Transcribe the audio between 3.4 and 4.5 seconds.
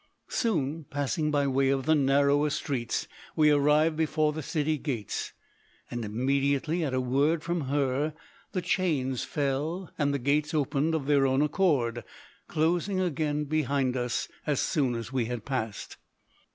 arrived before the